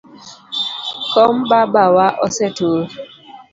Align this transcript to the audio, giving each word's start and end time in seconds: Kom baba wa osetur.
Kom 1.11 1.35
baba 1.49 1.83
wa 1.95 2.07
osetur. 2.25 2.83